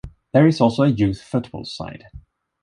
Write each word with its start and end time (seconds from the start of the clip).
There 0.33 0.47
is 0.47 0.59
also 0.59 0.81
a 0.81 0.87
youth 0.87 1.21
football 1.21 1.63
side. 1.63 2.05